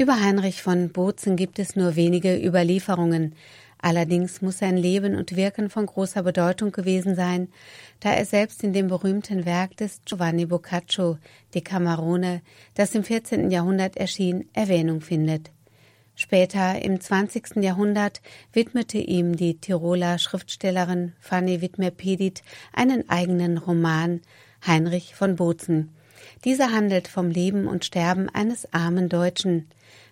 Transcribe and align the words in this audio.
Über 0.00 0.18
Heinrich 0.18 0.62
von 0.62 0.88
Bozen 0.88 1.36
gibt 1.36 1.58
es 1.58 1.76
nur 1.76 1.94
wenige 1.94 2.34
Überlieferungen. 2.34 3.34
Allerdings 3.76 4.40
muss 4.40 4.56
sein 4.56 4.78
Leben 4.78 5.14
und 5.14 5.36
Wirken 5.36 5.68
von 5.68 5.84
großer 5.84 6.22
Bedeutung 6.22 6.72
gewesen 6.72 7.14
sein, 7.14 7.48
da 8.00 8.10
er 8.10 8.24
selbst 8.24 8.64
in 8.64 8.72
dem 8.72 8.88
berühmten 8.88 9.44
Werk 9.44 9.76
des 9.76 10.00
Giovanni 10.06 10.46
Boccaccio, 10.46 11.18
De 11.52 11.60
Camerone, 11.60 12.40
das 12.72 12.94
im 12.94 13.04
14. 13.04 13.50
Jahrhundert 13.50 13.98
erschien, 13.98 14.48
Erwähnung 14.54 15.02
findet. 15.02 15.50
Später 16.14 16.82
im 16.82 16.98
20. 16.98 17.56
Jahrhundert 17.56 18.22
widmete 18.54 18.96
ihm 18.96 19.36
die 19.36 19.58
Tiroler 19.58 20.18
Schriftstellerin 20.18 21.12
Fanny 21.20 21.60
Wittmer-Pedit 21.60 22.42
einen 22.72 23.06
eigenen 23.10 23.58
Roman, 23.58 24.22
Heinrich 24.66 25.14
von 25.14 25.36
Bozen. 25.36 25.90
Dieser 26.44 26.72
handelt 26.72 27.08
vom 27.08 27.30
Leben 27.30 27.66
und 27.66 27.84
Sterben 27.84 28.28
eines 28.28 28.72
armen 28.72 29.08
Deutschen. 29.08 29.68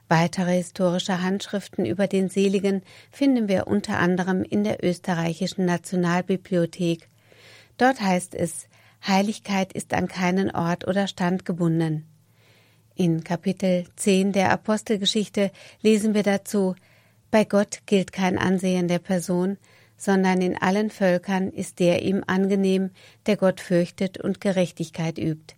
Weitere 0.08 0.56
historische 0.56 1.22
Handschriften 1.22 1.84
über 1.84 2.06
den 2.06 2.28
Seligen 2.30 2.82
finden 3.10 3.48
wir 3.48 3.66
unter 3.66 3.98
anderem 3.98 4.42
in 4.42 4.64
der 4.64 4.82
österreichischen 4.82 5.66
Nationalbibliothek. 5.66 7.08
Dort 7.76 8.00
heißt 8.00 8.34
es, 8.34 8.68
Heiligkeit 9.06 9.72
ist 9.72 9.94
an 9.94 10.08
keinen 10.08 10.50
Ort 10.50 10.86
oder 10.86 11.06
Stand 11.06 11.44
gebunden. 11.44 12.06
In 12.94 13.22
Kapitel 13.22 13.84
10 13.96 14.32
der 14.32 14.50
Apostelgeschichte 14.50 15.52
lesen 15.82 16.14
wir 16.14 16.24
dazu, 16.24 16.74
bei 17.30 17.44
Gott 17.44 17.80
gilt 17.86 18.12
kein 18.12 18.38
Ansehen 18.38 18.88
der 18.88 18.98
Person, 18.98 19.58
sondern 19.96 20.40
in 20.40 20.56
allen 20.56 20.90
Völkern 20.90 21.50
ist 21.50 21.78
der 21.78 22.02
ihm 22.02 22.24
angenehm, 22.26 22.90
der 23.26 23.36
Gott 23.36 23.60
fürchtet 23.60 24.18
und 24.18 24.40
Gerechtigkeit 24.40 25.18
übt. 25.18 25.57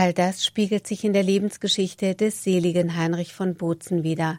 All 0.00 0.12
das 0.12 0.44
spiegelt 0.44 0.86
sich 0.86 1.02
in 1.02 1.12
der 1.12 1.24
Lebensgeschichte 1.24 2.14
des 2.14 2.44
seligen 2.44 2.96
Heinrich 2.96 3.34
von 3.34 3.56
Bozen 3.56 4.04
wider. 4.04 4.38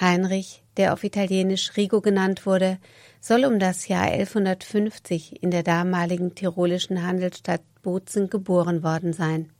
Heinrich, 0.00 0.62
der 0.78 0.94
auf 0.94 1.04
Italienisch 1.04 1.76
Rigo 1.76 2.00
genannt 2.00 2.46
wurde, 2.46 2.78
soll 3.20 3.44
um 3.44 3.58
das 3.58 3.88
Jahr 3.88 4.04
1150 4.04 5.42
in 5.42 5.50
der 5.50 5.64
damaligen 5.64 6.34
tirolischen 6.34 7.06
Handelsstadt 7.06 7.60
Bozen 7.82 8.30
geboren 8.30 8.82
worden 8.82 9.12
sein. 9.12 9.50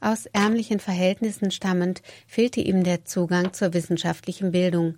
Aus 0.00 0.24
ärmlichen 0.32 0.80
Verhältnissen 0.80 1.50
stammend 1.50 2.00
fehlte 2.26 2.62
ihm 2.62 2.84
der 2.84 3.04
Zugang 3.04 3.52
zur 3.52 3.74
wissenschaftlichen 3.74 4.52
Bildung. 4.52 4.94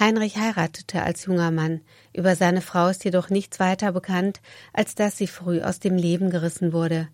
Heinrich 0.00 0.38
heiratete 0.38 1.02
als 1.02 1.26
junger 1.26 1.50
Mann, 1.50 1.82
über 2.14 2.36
seine 2.36 2.62
Frau 2.62 2.88
ist 2.88 3.04
jedoch 3.04 3.28
nichts 3.28 3.60
weiter 3.60 3.92
bekannt, 3.92 4.40
als 4.72 4.94
dass 4.94 5.18
sie 5.18 5.26
früh 5.26 5.60
aus 5.60 5.78
dem 5.78 5.96
Leben 5.96 6.30
gerissen 6.30 6.72
wurde. 6.72 7.08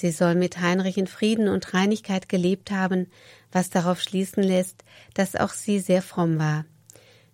Sie 0.00 0.12
soll 0.12 0.36
mit 0.36 0.60
Heinrich 0.60 0.96
in 0.96 1.08
Frieden 1.08 1.48
und 1.48 1.74
Reinigkeit 1.74 2.28
gelebt 2.28 2.70
haben, 2.70 3.08
was 3.50 3.68
darauf 3.68 4.00
schließen 4.00 4.44
lässt, 4.44 4.84
dass 5.14 5.34
auch 5.34 5.50
sie 5.50 5.80
sehr 5.80 6.02
fromm 6.02 6.38
war. 6.38 6.66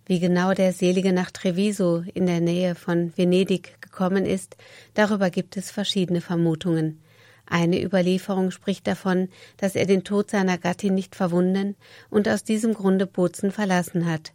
Wie 0.07 0.19
genau 0.19 0.55
der 0.55 0.73
Selige 0.73 1.12
nach 1.12 1.31
Treviso 1.31 2.03
in 2.15 2.25
der 2.25 2.41
Nähe 2.41 2.75
von 2.75 3.12
Venedig 3.19 3.79
gekommen 3.83 4.25
ist, 4.25 4.57
darüber 4.95 5.29
gibt 5.29 5.59
es 5.59 5.70
verschiedene 5.70 6.23
Vermutungen. 6.23 7.03
Eine 7.45 7.85
Überlieferung 7.85 8.51
spricht 8.51 8.87
davon, 8.87 9.29
dass 9.59 9.75
er 9.75 9.85
den 9.85 10.03
Tod 10.03 10.31
seiner 10.31 10.57
Gattin 10.57 10.95
nicht 10.95 11.17
verwunden 11.17 11.77
und 12.09 12.31
aus 12.31 12.45
diesem 12.45 12.73
Grunde 12.73 13.07
Bozen 13.07 13.53
verlassen 13.53 14.07
hat. 14.07 14.33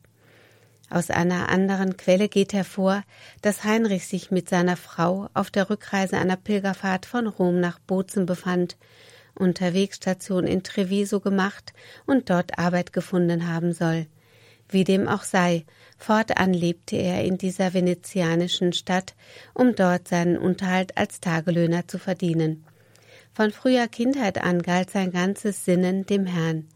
Aus 0.90 1.12
einer 1.12 1.50
anderen 1.50 1.98
Quelle 1.98 2.30
geht 2.30 2.54
hervor, 2.54 3.04
dass 3.42 3.64
Heinrich 3.64 4.08
sich 4.08 4.32
mit 4.32 4.50
seiner 4.50 4.76
Frau 4.76 5.30
auf 5.34 5.52
der 5.52 5.70
Rückreise 5.70 6.18
einer 6.18 6.36
Pilgerfahrt 6.36 7.06
von 7.06 7.28
Rom 7.28 7.60
nach 7.60 7.80
Bozen 7.80 8.26
befand, 8.26 8.76
unterwegs 9.36 9.98
Station 9.98 10.48
in 10.48 10.64
Treviso 10.64 11.20
gemacht 11.20 11.74
und 12.06 12.30
dort 12.30 12.58
Arbeit 12.58 12.92
gefunden 12.92 13.48
haben 13.48 13.74
soll. 13.74 14.08
Wie 14.68 14.84
dem 14.84 15.08
auch 15.08 15.24
sei, 15.24 15.66
fortan 15.98 16.54
lebte 16.54 16.96
er 16.96 17.24
in 17.24 17.38
dieser 17.38 17.74
venezianischen 17.74 18.74
Stadt, 18.74 19.16
um 19.54 19.76
dort 19.76 20.08
seinen 20.08 20.38
Unterhalt 20.38 20.96
als 20.98 21.20
Tagelöhner 21.20 21.88
zu 21.88 21.98
verdienen. 21.98 22.66
Von 23.34 23.52
früher 23.52 23.88
Kindheit 23.88 24.44
an 24.44 24.62
galt 24.62 24.92
sein 24.92 25.12
ganzes 25.12 25.66
Sinnen 25.66 26.06
dem 26.06 26.26
Herrn. 26.26 26.68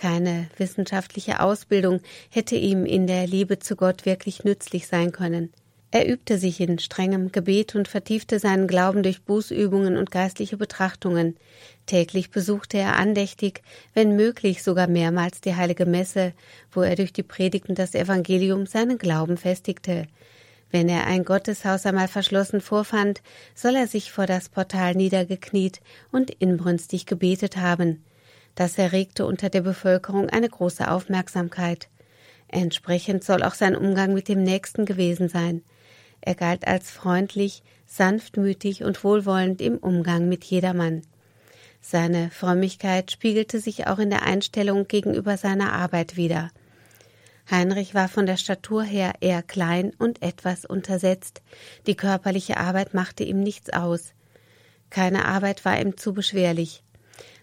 Keine 0.00 0.48
wissenschaftliche 0.56 1.40
Ausbildung 1.40 2.00
hätte 2.30 2.56
ihm 2.56 2.86
in 2.86 3.06
der 3.06 3.26
Liebe 3.26 3.58
zu 3.58 3.76
Gott 3.76 4.06
wirklich 4.06 4.44
nützlich 4.44 4.86
sein 4.86 5.12
können. 5.12 5.52
Er 5.90 6.08
übte 6.08 6.38
sich 6.38 6.58
in 6.58 6.78
strengem 6.78 7.32
Gebet 7.32 7.74
und 7.74 7.86
vertiefte 7.86 8.38
seinen 8.38 8.66
Glauben 8.66 9.02
durch 9.02 9.24
Bußübungen 9.24 9.98
und 9.98 10.10
geistliche 10.10 10.56
Betrachtungen. 10.56 11.36
Täglich 11.84 12.30
besuchte 12.30 12.78
er 12.78 12.96
andächtig, 12.96 13.60
wenn 13.92 14.16
möglich 14.16 14.62
sogar 14.62 14.86
mehrmals 14.86 15.42
die 15.42 15.54
heilige 15.54 15.84
Messe, 15.84 16.32
wo 16.72 16.80
er 16.80 16.96
durch 16.96 17.12
die 17.12 17.22
Predigten 17.22 17.74
das 17.74 17.94
Evangelium 17.94 18.64
seinen 18.64 18.96
Glauben 18.96 19.36
festigte. 19.36 20.06
Wenn 20.70 20.88
er 20.88 21.08
ein 21.08 21.26
Gotteshaus 21.26 21.84
einmal 21.84 22.08
verschlossen 22.08 22.62
vorfand, 22.62 23.20
soll 23.54 23.76
er 23.76 23.86
sich 23.86 24.12
vor 24.12 24.24
das 24.24 24.48
Portal 24.48 24.94
niedergekniet 24.94 25.82
und 26.10 26.30
inbrünstig 26.30 27.04
gebetet 27.04 27.58
haben. 27.58 28.02
Das 28.60 28.76
erregte 28.76 29.24
unter 29.24 29.48
der 29.48 29.62
Bevölkerung 29.62 30.28
eine 30.28 30.46
große 30.46 30.90
Aufmerksamkeit. 30.90 31.88
Entsprechend 32.46 33.24
soll 33.24 33.42
auch 33.42 33.54
sein 33.54 33.74
Umgang 33.74 34.12
mit 34.12 34.28
dem 34.28 34.42
Nächsten 34.42 34.84
gewesen 34.84 35.30
sein. 35.30 35.62
Er 36.20 36.34
galt 36.34 36.66
als 36.66 36.90
freundlich, 36.90 37.62
sanftmütig 37.86 38.84
und 38.84 39.02
wohlwollend 39.02 39.62
im 39.62 39.78
Umgang 39.78 40.28
mit 40.28 40.44
jedermann. 40.44 41.00
Seine 41.80 42.30
Frömmigkeit 42.30 43.10
spiegelte 43.10 43.60
sich 43.60 43.86
auch 43.86 43.98
in 43.98 44.10
der 44.10 44.24
Einstellung 44.24 44.86
gegenüber 44.86 45.38
seiner 45.38 45.72
Arbeit 45.72 46.18
wider. 46.18 46.50
Heinrich 47.50 47.94
war 47.94 48.08
von 48.08 48.26
der 48.26 48.36
Statur 48.36 48.82
her 48.82 49.14
eher 49.20 49.42
klein 49.42 49.94
und 49.96 50.20
etwas 50.20 50.66
untersetzt, 50.66 51.40
die 51.86 51.94
körperliche 51.94 52.58
Arbeit 52.58 52.92
machte 52.92 53.24
ihm 53.24 53.40
nichts 53.40 53.72
aus. 53.72 54.12
Keine 54.90 55.24
Arbeit 55.24 55.64
war 55.64 55.80
ihm 55.80 55.96
zu 55.96 56.12
beschwerlich. 56.12 56.82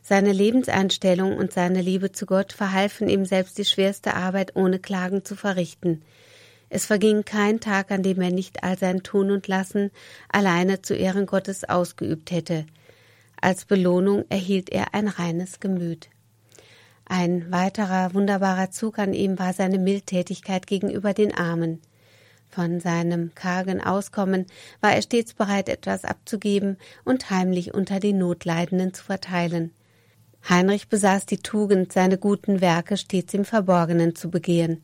Seine 0.09 0.31
Lebenseinstellung 0.31 1.35
und 1.35 1.51
seine 1.51 1.81
Liebe 1.81 2.13
zu 2.13 2.25
Gott 2.25 2.53
verhalfen 2.53 3.09
ihm 3.09 3.25
selbst 3.25 3.57
die 3.57 3.66
schwerste 3.66 4.13
Arbeit 4.13 4.56
ohne 4.56 4.79
Klagen 4.79 5.25
zu 5.25 5.35
verrichten. 5.35 6.01
Es 6.69 6.85
verging 6.85 7.25
kein 7.25 7.59
Tag, 7.59 7.91
an 7.91 8.03
dem 8.03 8.22
er 8.22 8.31
nicht 8.31 8.63
all 8.63 8.78
sein 8.78 9.03
Tun 9.03 9.31
und 9.31 9.50
Lassen 9.50 9.91
alleine 10.29 10.81
zu 10.81 10.94
Ehren 10.94 11.25
Gottes 11.25 11.66
ausgeübt 11.66 12.31
hätte. 12.31 12.66
Als 13.41 13.66
Belohnung 13.66 14.23
erhielt 14.29 14.69
er 14.69 14.94
ein 14.94 15.09
reines 15.09 15.59
Gemüt. 15.59 16.07
Ein 17.03 17.51
weiterer 17.51 18.13
wunderbarer 18.13 18.72
Zug 18.72 19.00
an 19.00 19.13
ihm 19.13 19.38
war 19.38 19.51
seine 19.51 19.78
Mildtätigkeit 19.78 20.68
gegenüber 20.68 21.13
den 21.13 21.35
Armen. 21.38 21.81
Von 22.47 22.79
seinem 22.79 23.35
kargen 23.35 23.84
Auskommen 23.84 24.45
war 24.79 24.94
er 24.94 25.01
stets 25.01 25.34
bereit, 25.34 25.68
etwas 25.68 26.06
abzugeben 26.06 26.78
und 27.03 27.29
heimlich 27.29 27.74
unter 27.74 28.00
den 28.00 28.19
Notleidenden 28.19 28.94
zu 28.94 29.03
verteilen. 29.03 29.74
Heinrich 30.48 30.88
besaß 30.88 31.25
die 31.25 31.38
Tugend, 31.38 31.92
seine 31.92 32.18
guten 32.18 32.62
Werke 32.62 32.98
stets 32.98 33.34
im 33.34 33.46
Verborgenen 33.46 34.16
zu 34.16 34.30
begehen. 34.30 34.84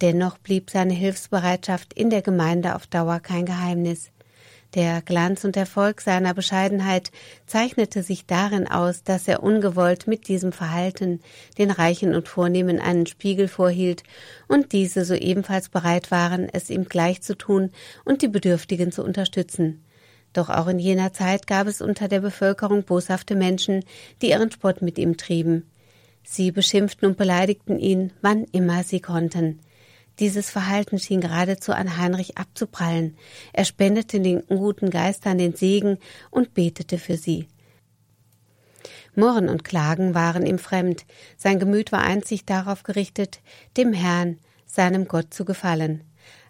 Dennoch 0.00 0.38
blieb 0.38 0.70
seine 0.70 0.94
Hilfsbereitschaft 0.94 1.94
in 1.94 2.10
der 2.10 2.22
Gemeinde 2.22 2.74
auf 2.74 2.86
Dauer 2.86 3.20
kein 3.20 3.46
Geheimnis. 3.46 4.10
Der 4.74 5.02
Glanz 5.02 5.44
und 5.44 5.56
Erfolg 5.56 6.00
seiner 6.00 6.34
Bescheidenheit 6.34 7.12
zeichnete 7.46 8.02
sich 8.02 8.26
darin 8.26 8.66
aus, 8.66 9.04
dass 9.04 9.28
er 9.28 9.44
ungewollt 9.44 10.08
mit 10.08 10.26
diesem 10.26 10.50
Verhalten 10.50 11.20
den 11.58 11.70
Reichen 11.70 12.12
und 12.12 12.28
Vornehmen 12.28 12.80
einen 12.80 13.06
Spiegel 13.06 13.46
vorhielt 13.46 14.02
und 14.48 14.72
diese 14.72 15.04
so 15.04 15.14
ebenfalls 15.14 15.68
bereit 15.68 16.10
waren, 16.10 16.48
es 16.52 16.70
ihm 16.70 16.86
gleich 16.86 17.22
zu 17.22 17.36
tun 17.36 17.70
und 18.04 18.22
die 18.22 18.28
Bedürftigen 18.28 18.90
zu 18.90 19.04
unterstützen. 19.04 19.83
Doch 20.34 20.50
auch 20.50 20.66
in 20.66 20.78
jener 20.78 21.14
Zeit 21.14 21.46
gab 21.46 21.66
es 21.66 21.80
unter 21.80 22.08
der 22.08 22.20
Bevölkerung 22.20 22.82
boshafte 22.82 23.36
Menschen, 23.36 23.84
die 24.20 24.30
ihren 24.30 24.50
Spott 24.50 24.82
mit 24.82 24.98
ihm 24.98 25.16
trieben. 25.16 25.70
Sie 26.24 26.50
beschimpften 26.50 27.08
und 27.08 27.16
beleidigten 27.16 27.78
ihn, 27.78 28.12
wann 28.20 28.44
immer 28.52 28.82
sie 28.82 29.00
konnten. 29.00 29.60
Dieses 30.18 30.50
Verhalten 30.50 30.98
schien 30.98 31.20
geradezu 31.20 31.72
an 31.72 31.96
Heinrich 31.96 32.36
abzuprallen. 32.36 33.16
Er 33.52 33.64
spendete 33.64 34.20
den 34.20 34.44
guten 34.46 34.90
Geistern 34.90 35.38
den 35.38 35.54
Segen 35.54 35.98
und 36.30 36.54
betete 36.54 36.98
für 36.98 37.16
sie. 37.16 37.48
Murren 39.14 39.48
und 39.48 39.64
Klagen 39.64 40.14
waren 40.14 40.44
ihm 40.44 40.58
fremd. 40.58 41.04
Sein 41.36 41.60
Gemüt 41.60 41.92
war 41.92 42.02
einzig 42.02 42.44
darauf 42.44 42.82
gerichtet, 42.82 43.40
dem 43.76 43.92
Herrn, 43.92 44.38
seinem 44.66 45.06
Gott 45.06 45.32
zu 45.32 45.44
gefallen. 45.44 46.02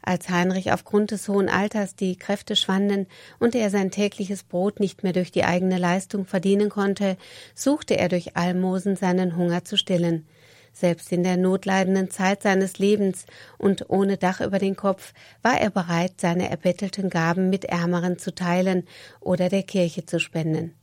Als 0.06 0.28
Heinrich 0.28 0.70
aufgrund 0.70 1.12
des 1.12 1.28
hohen 1.28 1.48
Alters 1.48 1.96
die 1.96 2.16
Kräfte 2.16 2.56
schwanden 2.56 3.06
und 3.38 3.54
er 3.54 3.70
sein 3.70 3.90
tägliches 3.90 4.42
Brot 4.42 4.78
nicht 4.78 5.02
mehr 5.02 5.14
durch 5.14 5.32
die 5.32 5.44
eigene 5.44 5.78
Leistung 5.78 6.26
verdienen 6.26 6.68
konnte, 6.68 7.16
suchte 7.54 7.96
er 7.96 8.10
durch 8.10 8.36
Almosen 8.36 8.96
seinen 8.96 9.34
Hunger 9.34 9.64
zu 9.64 9.78
stillen. 9.78 10.26
Selbst 10.74 11.10
in 11.10 11.22
der 11.22 11.38
notleidenden 11.38 12.10
Zeit 12.10 12.42
seines 12.42 12.78
Lebens 12.78 13.24
und 13.56 13.88
ohne 13.88 14.18
Dach 14.18 14.42
über 14.42 14.58
den 14.58 14.76
Kopf 14.76 15.14
war 15.40 15.58
er 15.58 15.70
bereit, 15.70 16.20
seine 16.20 16.50
erbettelten 16.50 17.08
Gaben 17.08 17.48
mit 17.48 17.64
Ärmeren 17.64 18.18
zu 18.18 18.34
teilen 18.34 18.86
oder 19.20 19.48
der 19.48 19.62
Kirche 19.62 20.04
zu 20.04 20.20
spenden. 20.20 20.74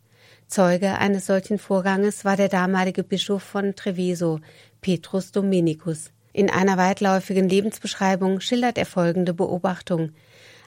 Zeuge 0.47 0.97
eines 0.97 1.27
solchen 1.27 1.59
Vorganges 1.59 2.25
war 2.25 2.37
der 2.37 2.49
damalige 2.49 3.03
Bischof 3.03 3.43
von 3.43 3.75
Treviso, 3.75 4.39
Petrus 4.81 5.31
Dominicus. 5.31 6.11
In 6.33 6.49
einer 6.49 6.77
weitläufigen 6.77 7.49
Lebensbeschreibung 7.49 8.39
schildert 8.39 8.77
er 8.77 8.85
folgende 8.85 9.33
Beobachtung. 9.33 10.11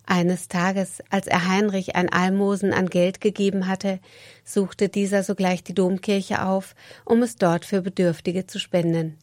Eines 0.06 0.48
Tages, 0.48 1.02
als 1.08 1.26
er 1.26 1.48
Heinrich 1.48 1.96
ein 1.96 2.10
Almosen 2.10 2.74
an 2.74 2.90
Geld 2.90 3.22
gegeben 3.22 3.66
hatte, 3.66 4.00
suchte 4.44 4.90
dieser 4.90 5.22
sogleich 5.22 5.64
die 5.64 5.72
Domkirche 5.74 6.44
auf, 6.44 6.74
um 7.06 7.22
es 7.22 7.36
dort 7.36 7.64
für 7.64 7.80
Bedürftige 7.80 8.46
zu 8.46 8.58
spenden. 8.58 9.16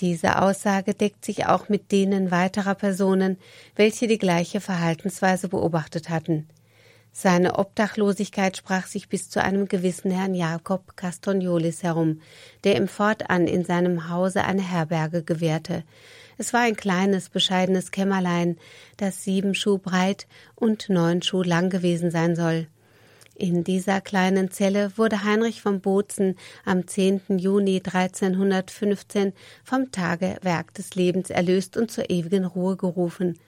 Diese 0.00 0.40
Aussage 0.40 0.94
deckt 0.94 1.24
sich 1.24 1.46
auch 1.46 1.68
mit 1.68 1.90
denen 1.90 2.30
weiterer 2.30 2.74
Personen, 2.74 3.38
welche 3.74 4.06
die 4.06 4.18
gleiche 4.18 4.60
Verhaltensweise 4.60 5.48
beobachtet 5.48 6.10
hatten. 6.10 6.48
Seine 7.16 7.60
Obdachlosigkeit 7.60 8.56
sprach 8.56 8.88
sich 8.88 9.08
bis 9.08 9.30
zu 9.30 9.40
einem 9.40 9.68
gewissen 9.68 10.10
Herrn 10.10 10.34
Jakob 10.34 10.96
Castagnolis 10.96 11.84
herum, 11.84 12.20
der 12.64 12.74
ihm 12.76 12.88
fortan 12.88 13.46
in 13.46 13.64
seinem 13.64 14.10
Hause 14.10 14.42
eine 14.42 14.68
Herberge 14.68 15.22
gewährte. 15.22 15.84
Es 16.38 16.52
war 16.52 16.62
ein 16.62 16.74
kleines, 16.74 17.28
bescheidenes 17.28 17.92
Kämmerlein, 17.92 18.58
das 18.96 19.22
sieben 19.22 19.54
Schuh 19.54 19.78
breit 19.78 20.26
und 20.56 20.88
neun 20.88 21.22
Schuh 21.22 21.44
lang 21.44 21.70
gewesen 21.70 22.10
sein 22.10 22.34
soll. 22.34 22.66
In 23.36 23.62
dieser 23.62 24.00
kleinen 24.00 24.50
Zelle 24.50 24.90
wurde 24.96 25.22
Heinrich 25.22 25.62
von 25.62 25.80
Bozen 25.80 26.34
am 26.64 26.88
10. 26.88 27.38
Juni 27.38 27.76
1315 27.76 29.32
vom 29.62 29.92
Tagewerk 29.92 30.74
des 30.74 30.96
Lebens 30.96 31.30
erlöst 31.30 31.76
und 31.76 31.92
zur 31.92 32.10
ewigen 32.10 32.44
Ruhe 32.44 32.76
gerufen. 32.76 33.38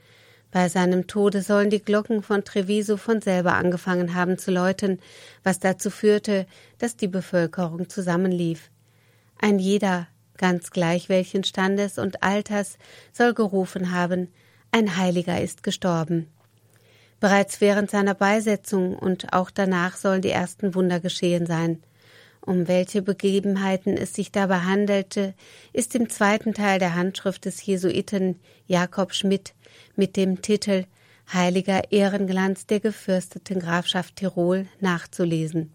Bei 0.56 0.70
seinem 0.70 1.06
Tode 1.06 1.42
sollen 1.42 1.68
die 1.68 1.82
Glocken 1.82 2.22
von 2.22 2.42
Treviso 2.42 2.96
von 2.96 3.20
selber 3.20 3.56
angefangen 3.56 4.14
haben 4.14 4.38
zu 4.38 4.50
läuten, 4.50 5.00
was 5.42 5.58
dazu 5.58 5.90
führte, 5.90 6.46
dass 6.78 6.96
die 6.96 7.08
Bevölkerung 7.08 7.90
zusammenlief. 7.90 8.70
Ein 9.38 9.58
jeder, 9.58 10.08
ganz 10.38 10.70
gleich 10.70 11.10
welchen 11.10 11.44
Standes 11.44 11.98
und 11.98 12.22
Alters, 12.22 12.78
soll 13.12 13.34
gerufen 13.34 13.92
haben, 13.92 14.28
ein 14.72 14.96
Heiliger 14.96 15.38
ist 15.42 15.62
gestorben. 15.62 16.26
Bereits 17.20 17.60
während 17.60 17.90
seiner 17.90 18.14
Beisetzung 18.14 18.96
und 18.96 19.34
auch 19.34 19.50
danach 19.50 19.98
sollen 19.98 20.22
die 20.22 20.30
ersten 20.30 20.74
Wunder 20.74 21.00
geschehen 21.00 21.44
sein. 21.44 21.82
Um 22.40 22.66
welche 22.66 23.02
Begebenheiten 23.02 23.98
es 23.98 24.14
sich 24.14 24.32
dabei 24.32 24.60
handelte, 24.60 25.34
ist 25.74 25.94
im 25.94 26.08
zweiten 26.08 26.54
Teil 26.54 26.78
der 26.78 26.94
Handschrift 26.94 27.44
des 27.44 27.66
Jesuiten 27.66 28.40
Jakob 28.66 29.12
Schmidt 29.12 29.52
mit 29.96 30.16
dem 30.16 30.42
Titel 30.42 30.84
Heiliger 31.32 31.90
Ehrenglanz 31.90 32.66
der 32.66 32.80
gefürsteten 32.80 33.60
Grafschaft 33.60 34.16
Tirol 34.16 34.66
nachzulesen. 34.80 35.72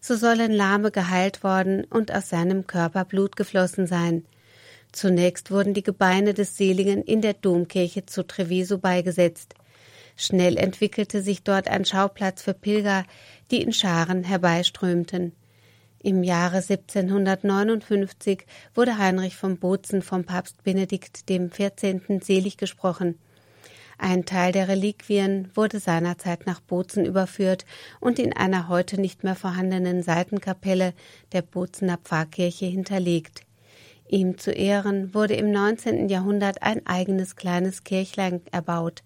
So 0.00 0.16
sollen 0.16 0.52
Lahme 0.52 0.90
geheilt 0.90 1.42
worden 1.42 1.84
und 1.84 2.12
aus 2.12 2.28
seinem 2.28 2.66
Körper 2.66 3.04
Blut 3.04 3.36
geflossen 3.36 3.86
sein. 3.86 4.24
Zunächst 4.92 5.50
wurden 5.50 5.74
die 5.74 5.82
Gebeine 5.82 6.32
des 6.34 6.56
Seligen 6.56 7.02
in 7.02 7.20
der 7.20 7.34
Domkirche 7.34 8.06
zu 8.06 8.26
Treviso 8.26 8.78
beigesetzt. 8.78 9.54
Schnell 10.16 10.56
entwickelte 10.56 11.22
sich 11.22 11.42
dort 11.42 11.68
ein 11.68 11.84
Schauplatz 11.84 12.42
für 12.42 12.54
Pilger, 12.54 13.04
die 13.50 13.62
in 13.62 13.72
Scharen 13.72 14.24
herbeiströmten. 14.24 15.32
Im 16.02 16.22
Jahre 16.22 16.56
1759 16.56 18.46
wurde 18.74 18.98
Heinrich 18.98 19.36
von 19.36 19.58
Bozen 19.58 20.00
vom 20.02 20.24
Papst 20.24 20.62
Benedikt 20.62 21.28
dem 21.28 21.50
14. 21.50 22.20
selig 22.22 22.56
gesprochen. 22.56 23.18
Ein 24.00 24.24
Teil 24.24 24.52
der 24.52 24.68
Reliquien 24.68 25.50
wurde 25.54 25.80
seinerzeit 25.80 26.46
nach 26.46 26.60
Bozen 26.60 27.04
überführt 27.04 27.64
und 27.98 28.20
in 28.20 28.32
einer 28.32 28.68
heute 28.68 29.00
nicht 29.00 29.24
mehr 29.24 29.34
vorhandenen 29.34 30.04
Seitenkapelle 30.04 30.94
der 31.32 31.42
Bozener 31.42 31.98
Pfarrkirche 31.98 32.66
hinterlegt. 32.66 33.42
Ihm 34.08 34.38
zu 34.38 34.52
Ehren 34.52 35.12
wurde 35.14 35.34
im 35.34 35.50
19. 35.50 36.08
Jahrhundert 36.08 36.62
ein 36.62 36.86
eigenes 36.86 37.34
kleines 37.34 37.82
Kirchlein 37.82 38.40
erbaut. 38.52 39.02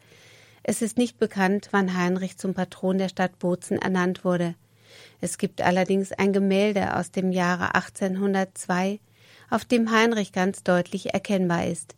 Es 0.63 0.83
ist 0.83 0.99
nicht 0.99 1.19
bekannt, 1.19 1.69
wann 1.73 1.97
Heinrich 1.97 2.37
zum 2.37 2.53
Patron 2.53 2.99
der 2.99 3.09
Stadt 3.09 3.39
Bozen 3.39 3.79
ernannt 3.79 4.25
wurde. 4.27 4.55
Es 5.23 5.39
gibt 5.39 5.63
allerdings 5.63 6.13
ein 6.13 6.35
Gemälde 6.35 6.97
aus 6.97 7.11
dem 7.11 7.33
Jahre 7.33 7.75
1802, 7.75 9.01
auf 9.49 9.65
dem 9.65 9.91
Heinrich 9.91 10.33
ganz 10.33 10.63
deutlich 10.63 11.15
erkennbar 11.15 11.67
ist. 11.67 11.97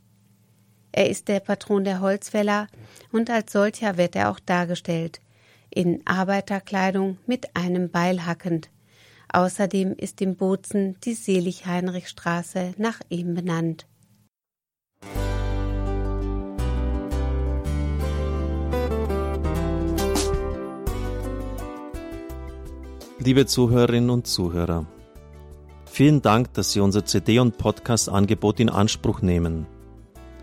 Er 0.96 1.10
ist 1.10 1.26
der 1.26 1.40
Patron 1.40 1.82
der 1.82 2.00
Holzfäller 2.00 2.68
und 3.10 3.28
als 3.28 3.50
solcher 3.50 3.96
wird 3.96 4.14
er 4.14 4.30
auch 4.30 4.38
dargestellt, 4.38 5.20
in 5.68 6.00
Arbeiterkleidung 6.04 7.18
mit 7.26 7.56
einem 7.56 7.90
Beil 7.90 8.24
hackend. 8.24 8.70
Außerdem 9.28 9.94
ist 9.96 10.22
im 10.22 10.36
Bozen 10.36 10.94
die 11.02 11.14
Selig-Heinrich-Straße 11.14 12.74
nach 12.76 13.00
ihm 13.08 13.34
benannt. 13.34 13.88
Liebe 23.18 23.46
Zuhörerinnen 23.46 24.10
und 24.10 24.28
Zuhörer, 24.28 24.86
vielen 25.86 26.22
Dank, 26.22 26.54
dass 26.54 26.70
Sie 26.70 26.78
unser 26.78 27.04
CD- 27.04 27.40
und 27.40 27.58
Podcast-Angebot 27.58 28.60
in 28.60 28.68
Anspruch 28.68 29.20
nehmen. 29.20 29.66